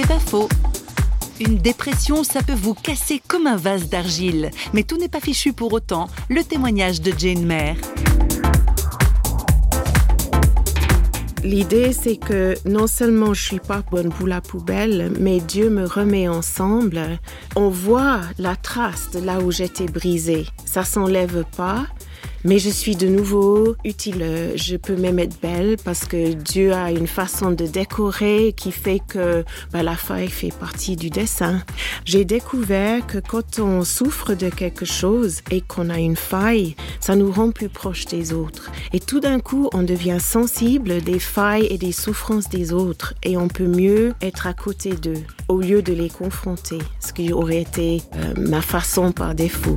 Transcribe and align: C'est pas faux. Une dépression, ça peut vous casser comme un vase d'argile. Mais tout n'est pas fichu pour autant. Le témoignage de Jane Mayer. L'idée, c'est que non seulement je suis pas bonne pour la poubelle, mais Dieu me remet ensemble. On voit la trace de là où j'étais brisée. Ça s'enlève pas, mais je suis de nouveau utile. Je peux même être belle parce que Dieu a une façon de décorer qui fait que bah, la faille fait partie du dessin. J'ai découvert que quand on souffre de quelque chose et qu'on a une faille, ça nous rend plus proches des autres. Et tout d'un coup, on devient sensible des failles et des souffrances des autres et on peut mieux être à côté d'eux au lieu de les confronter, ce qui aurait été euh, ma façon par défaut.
C'est 0.00 0.06
pas 0.06 0.20
faux. 0.20 0.48
Une 1.40 1.58
dépression, 1.58 2.22
ça 2.22 2.40
peut 2.40 2.54
vous 2.54 2.74
casser 2.74 3.20
comme 3.26 3.48
un 3.48 3.56
vase 3.56 3.88
d'argile. 3.88 4.52
Mais 4.72 4.84
tout 4.84 4.96
n'est 4.96 5.08
pas 5.08 5.18
fichu 5.18 5.52
pour 5.52 5.72
autant. 5.72 6.06
Le 6.28 6.44
témoignage 6.44 7.00
de 7.00 7.12
Jane 7.18 7.44
Mayer. 7.44 7.74
L'idée, 11.42 11.92
c'est 11.92 12.16
que 12.16 12.54
non 12.64 12.86
seulement 12.86 13.34
je 13.34 13.42
suis 13.42 13.58
pas 13.58 13.82
bonne 13.90 14.10
pour 14.10 14.28
la 14.28 14.40
poubelle, 14.40 15.10
mais 15.18 15.40
Dieu 15.40 15.68
me 15.68 15.84
remet 15.84 16.28
ensemble. 16.28 17.18
On 17.56 17.68
voit 17.68 18.20
la 18.38 18.54
trace 18.54 19.10
de 19.10 19.18
là 19.18 19.40
où 19.40 19.50
j'étais 19.50 19.86
brisée. 19.86 20.46
Ça 20.64 20.84
s'enlève 20.84 21.42
pas, 21.56 21.86
mais 22.44 22.58
je 22.58 22.70
suis 22.70 22.96
de 22.96 23.08
nouveau 23.08 23.76
utile. 23.84 24.52
Je 24.54 24.76
peux 24.76 24.96
même 24.96 25.18
être 25.18 25.40
belle 25.40 25.76
parce 25.84 26.04
que 26.04 26.32
Dieu 26.32 26.72
a 26.72 26.90
une 26.90 27.06
façon 27.06 27.50
de 27.50 27.66
décorer 27.66 28.54
qui 28.56 28.72
fait 28.72 29.00
que 29.06 29.44
bah, 29.72 29.82
la 29.82 29.96
faille 29.96 30.28
fait 30.28 30.52
partie 30.52 30.96
du 30.96 31.10
dessin. 31.10 31.62
J'ai 32.04 32.24
découvert 32.24 33.06
que 33.06 33.18
quand 33.18 33.58
on 33.58 33.84
souffre 33.84 34.34
de 34.34 34.48
quelque 34.48 34.84
chose 34.84 35.40
et 35.50 35.60
qu'on 35.60 35.90
a 35.90 35.98
une 35.98 36.16
faille, 36.16 36.76
ça 37.00 37.16
nous 37.16 37.30
rend 37.30 37.50
plus 37.50 37.68
proches 37.68 38.06
des 38.06 38.32
autres. 38.32 38.70
Et 38.92 39.00
tout 39.00 39.20
d'un 39.20 39.40
coup, 39.40 39.68
on 39.72 39.82
devient 39.82 40.18
sensible 40.20 41.02
des 41.02 41.18
failles 41.18 41.66
et 41.70 41.78
des 41.78 41.92
souffrances 41.92 42.48
des 42.48 42.72
autres 42.72 43.14
et 43.22 43.36
on 43.36 43.48
peut 43.48 43.66
mieux 43.66 44.14
être 44.22 44.46
à 44.46 44.54
côté 44.54 44.90
d'eux 44.90 45.22
au 45.48 45.60
lieu 45.60 45.82
de 45.82 45.92
les 45.92 46.10
confronter, 46.10 46.78
ce 47.00 47.12
qui 47.12 47.32
aurait 47.32 47.62
été 47.62 48.02
euh, 48.16 48.34
ma 48.36 48.60
façon 48.60 49.12
par 49.12 49.34
défaut. 49.34 49.76